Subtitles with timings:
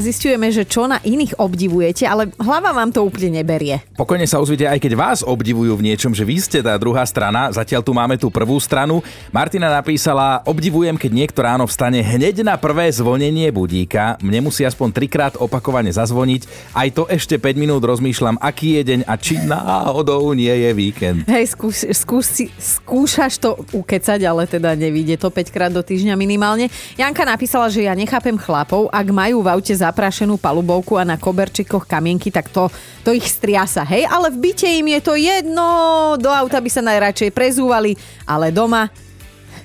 [0.00, 3.84] Zistujeme, že čo na iných obdivujete, ale hlava vám to úplne neberie.
[3.92, 7.52] Pokojne sa ozvite, aj keď vás obdivujú v niečom, že vy ste tá druhá strana.
[7.52, 9.04] Zatiaľ tu máme tú prvú stranu.
[9.28, 14.16] Martina napísala, obdivujem, keď niekto ráno vstane hneď na prvé zvonenie budíka.
[14.24, 16.72] Mne musí aspoň trikrát opakovane zazvoniť.
[16.72, 21.28] Aj to ešte 5 minút rozmýšľam, aký je deň a či náhodou nie je víkend.
[21.28, 26.72] Hej, skúš, skúš, skúšaš to ukecať, ale teda nevíde to 5 krát do týždňa minimálne.
[26.96, 31.84] Janka napísala, že ja nechápem chlapov, ak majú v aute zaprašenú palubovku a na koberčikoch
[31.84, 32.70] kamienky, tak to,
[33.02, 34.06] to ich striasa, hej?
[34.06, 35.66] Ale v byte im je to jedno,
[36.16, 38.86] do auta by sa najradšej prezúvali, ale doma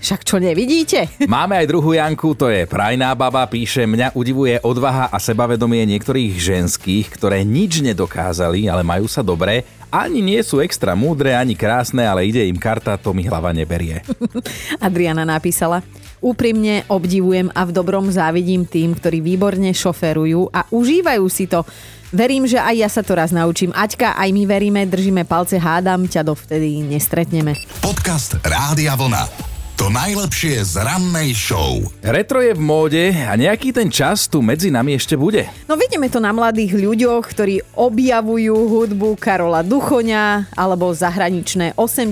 [0.02, 1.10] však čo nevidíte?
[1.30, 6.34] Máme aj druhú Janku, to je prajná baba, píše, mňa udivuje odvaha a sebavedomie niektorých
[6.38, 9.66] ženských, ktoré nič nedokázali, ale majú sa dobré.
[9.88, 14.04] Ani nie sú extra múdre, ani krásne, ale ide im karta, to mi hlava neberie.
[14.84, 15.80] Adriana napísala,
[16.18, 21.62] Úprimne obdivujem a v dobrom závidím tým, ktorí výborne šoferujú a užívajú si to.
[22.10, 23.70] Verím, že aj ja sa to raz naučím.
[23.76, 27.54] Aťka, aj my veríme, držíme palce, hádam, ťa dovtedy nestretneme.
[27.84, 29.47] Podcast Rádia Vlna.
[29.78, 31.78] To najlepšie z rannej show.
[32.02, 35.46] Retro je v móde a nejaký ten čas tu medzi nami ešte bude.
[35.70, 42.10] No vidíme to na mladých ľuďoch, ktorí objavujú hudbu Karola Duchoňa alebo zahraničné 80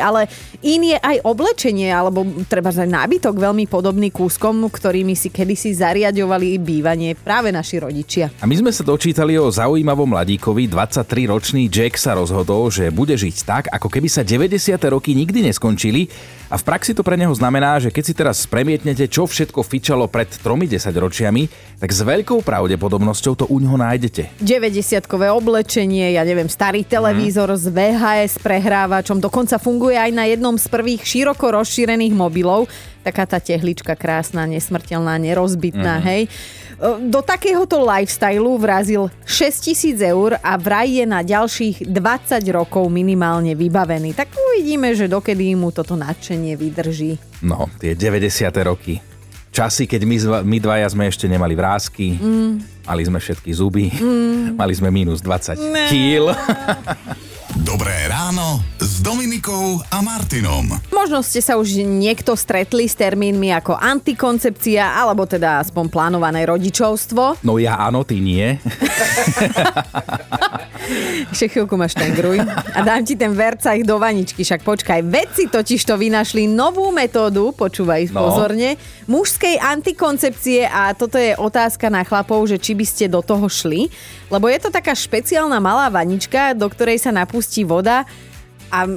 [0.00, 0.24] ale
[0.64, 6.56] in je aj oblečenie alebo treba aj nábytok veľmi podobný kúskom, ktorými si kedysi zariadovali
[6.64, 8.32] bývanie práve naši rodičia.
[8.40, 13.36] A my sme sa dočítali o zaujímavom mladíkovi, 23-ročný Jack sa rozhodol, že bude žiť
[13.44, 14.80] tak, ako keby sa 90.
[14.88, 16.08] roky nikdy neskončili
[16.52, 20.08] a v praxi to pre neho znamená, že keď si teraz premietnete, čo všetko fičalo
[20.08, 21.42] pred 3-10 ročiami,
[21.78, 24.38] tak s veľkou pravdepodobnosťou to u neho nájdete.
[24.40, 27.58] 90-kové oblečenie, ja neviem, starý televízor mm.
[27.58, 32.70] s VHS prehrávačom, dokonca funguje aj na jednom z prvých široko rozšírených mobilov.
[33.02, 36.04] Taká tá tehlička krásna, nesmrteľná, nerozbitná, mm.
[36.06, 36.22] hej.
[36.82, 44.14] Do takéhoto lifestylu vrazil 6000 eur a vraj je na ďalších 20 rokov minimálne vybavený.
[44.14, 47.18] Tak uvidíme, že dokedy mu toto nadšenie vydrží.
[47.46, 48.26] No, tie 90.
[48.66, 48.98] roky.
[49.52, 50.16] Časy, keď my,
[50.48, 52.52] my dvaja sme ešte nemali vrázky, mm.
[52.88, 54.56] mali sme všetky zuby, mm.
[54.56, 55.60] mali sme minus 20
[55.92, 56.32] kg.
[57.68, 58.64] Dobré ráno
[59.02, 60.78] Dominikou a Martinom.
[60.94, 67.42] Možno ste sa už niekto stretli s termínmi ako antikoncepcia, alebo teda aspoň plánované rodičovstvo.
[67.42, 68.46] No ja áno, ty nie.
[71.34, 72.46] Ešte chvíľku máš ten gruj.
[72.46, 75.02] A dám ti ten verca ich do vaničky, však počkaj.
[75.02, 78.22] Vedci totiž to vynašli novú metódu, počúvaj no.
[78.22, 78.78] pozorne,
[79.10, 83.90] mužskej antikoncepcie a toto je otázka na chlapov, že či by ste do toho šli.
[84.30, 88.06] Lebo je to taká špeciálna malá vanička, do ktorej sa napustí voda
[88.72, 88.88] a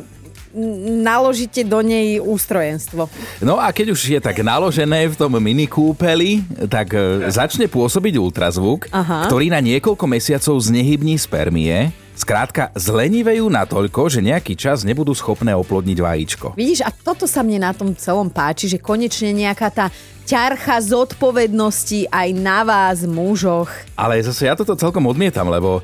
[1.04, 3.12] naložíte do nej ústrojenstvo.
[3.44, 8.16] No a keď už je tak naložené v tom mini kúpeli, tak e, začne pôsobiť
[8.16, 9.28] ultrazvuk, Aha.
[9.28, 11.92] ktorý na niekoľko mesiacov znehybní spermie.
[12.16, 16.46] Skrátka, zlenivejú natoľko, že nejaký čas nebudú schopné oplodniť vajíčko.
[16.56, 19.86] Vidíš, a toto sa mne na tom celom páči, že konečne nejaká tá
[20.24, 23.68] ťarcha zodpovednosti aj na vás, mužoch.
[24.00, 25.84] Ale zase ja toto celkom odmietam, lebo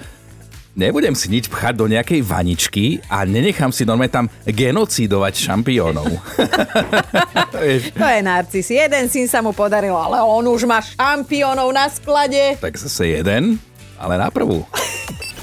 [0.75, 6.07] nebudem si nič pchať do nejakej vaničky a nenechám si normálne tam genocídovať šampiónov.
[7.99, 8.67] to je narcis.
[8.71, 12.59] Jeden syn sa mu podaril, ale on už má šampiónov na sklade.
[12.59, 13.59] Tak zase jeden,
[13.99, 14.63] ale na prvú.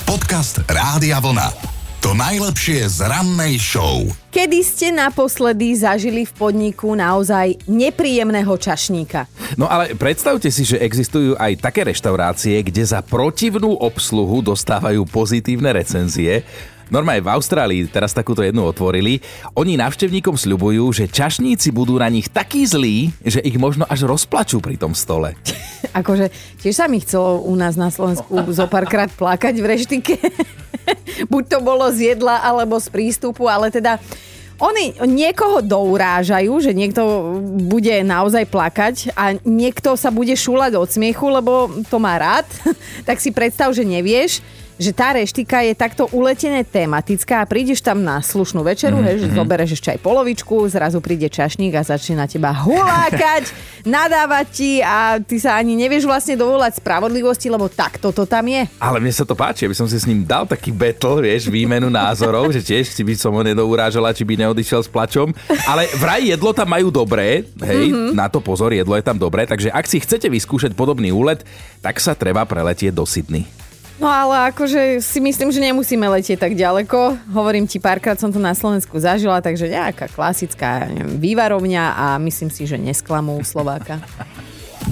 [0.09, 1.78] Podcast Rádia Vlna.
[2.09, 4.01] To najlepšie z rannej show.
[4.33, 9.29] Kedy ste naposledy zažili v podniku naozaj nepríjemného čašníka?
[9.61, 15.69] No ale predstavte si, že existujú aj také reštaurácie, kde za protivnú obsluhu dostávajú pozitívne
[15.77, 16.49] recenzie.
[16.89, 19.21] Normálne v Austrálii teraz takúto jednu otvorili.
[19.53, 24.65] Oni návštevníkom sľubujú, že čašníci budú na nich takí zlí, že ich možno až rozplačú
[24.65, 25.37] pri tom stole.
[26.01, 26.33] akože
[26.65, 30.15] tiež sa mi chcelo u nás na Slovensku zo párkrát plakať v reštike.
[31.33, 34.01] buď to bolo z jedla alebo z prístupu, ale teda
[34.59, 37.03] oni niekoho dourážajú, že niekto
[37.71, 42.49] bude naozaj plakať a niekto sa bude šúľať od smiechu, lebo to má rád.
[43.07, 44.43] tak si predstav, že nevieš
[44.79, 49.09] že tá reštika je takto uletené tematická a prídeš tam na slušnú večeru, mm-hmm.
[49.11, 49.37] hej, že mhm.
[49.37, 53.51] zoberieš ešte aj polovičku, zrazu príde čašník a začne na teba hulákať,
[53.85, 58.71] nadávať ti a ty sa ani nevieš vlastne dovolať spravodlivosti, lebo tak toto tam je.
[58.79, 61.91] Ale mne sa to páči, aby som si s ním dal taký battle, vieš, výmenu
[61.91, 65.35] názorov, že tiež si by som ho nedourážala, či by neodišiel s plačom.
[65.67, 68.15] Ale vraj jedlo tam majú dobré, hej, mm-hmm.
[68.15, 71.43] na to pozor, jedlo je tam dobré, takže ak si chcete vyskúšať podobný úlet,
[71.83, 73.68] tak sa treba preletieť do Sydney.
[73.99, 77.19] No ale akože si myslím, že nemusíme letieť tak ďaleko.
[77.35, 82.47] Hovorím ti, párkrát som to na Slovensku zažila, takže nejaká klasická neviem, vývarovňa a myslím
[82.47, 83.99] si, že nesklamú Slováka.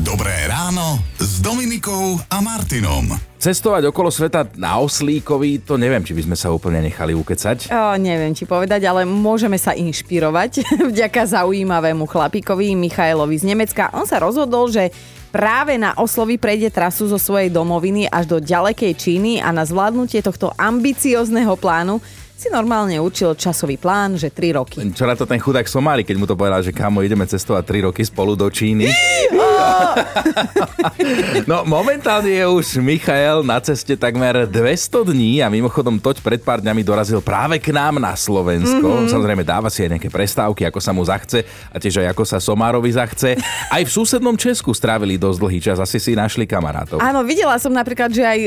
[0.07, 3.11] Dobré ráno s Dominikou a Martinom.
[3.43, 7.75] Cestovať okolo sveta na oslíkovi, to neviem, či by sme sa úplne nechali ukecať.
[7.75, 10.63] O, neviem ti povedať, ale môžeme sa inšpirovať
[10.95, 13.91] vďaka zaujímavému chlapíkovi Michailovi z Nemecka.
[13.99, 14.95] On sa rozhodol, že
[15.35, 20.23] práve na oslovy prejde trasu zo svojej domoviny až do ďalekej Číny a na zvládnutie
[20.23, 21.99] tohto ambiciozného plánu
[22.37, 24.79] si normálne učil časový plán, že 3 roky.
[24.93, 27.91] Čo na to ten chudák Somári, keď mu to povedal, že kamo, ideme cestovať 3
[27.91, 28.87] roky spolu do Číny.
[31.51, 36.61] no momentálne je už Michael na ceste takmer 200 dní a mimochodom toť pred pár
[36.61, 38.85] dňami dorazil práve k nám na Slovensko.
[38.85, 39.11] Mm-hmm.
[39.13, 42.39] Samozrejme dáva si aj nejaké prestávky, ako sa mu zachce a tiež aj ako sa
[42.41, 43.37] Somárovi zachce.
[43.71, 47.01] Aj v susednom Česku strávili dosť dlhý čas, asi si našli kamarátov.
[47.01, 48.41] Áno, videla som napríklad, že aj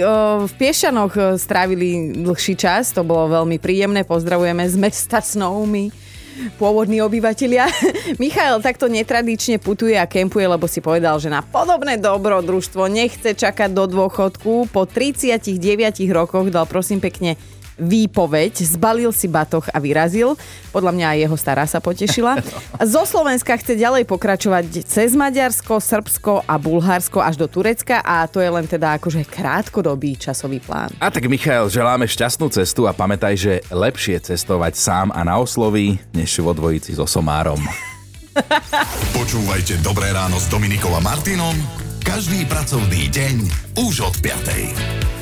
[0.45, 4.05] v Piešanoch strávili dlhší čas, to bolo veľmi príjemné.
[4.05, 6.08] Pozdravujeme z mesta Snowmy
[6.55, 7.67] pôvodní obyvateľia.
[8.21, 13.69] Michael takto netradične putuje a kempuje, lebo si povedal, že na podobné dobrodružstvo nechce čakať
[13.75, 14.71] do dôchodku.
[14.71, 15.51] Po 39
[16.09, 17.35] rokoch dal prosím pekne
[17.79, 20.35] výpoveď, zbalil si batoh a vyrazil.
[20.69, 22.37] Podľa mňa aj jeho stará sa potešila.
[22.93, 28.43] Zo Slovenska chce ďalej pokračovať cez Maďarsko, Srbsko a Bulharsko až do Turecka a to
[28.43, 30.91] je len teda akože krátkodobý časový plán.
[30.99, 35.97] A tak Michal, želáme šťastnú cestu a pamätaj, že lepšie cestovať sám a na oslovy,
[36.13, 37.59] než vo dvojici so somárom.
[39.17, 41.57] Počúvajte Dobré ráno s Dominikom a Martinom
[42.09, 43.35] každý pracovný deň
[43.85, 45.18] už od 5.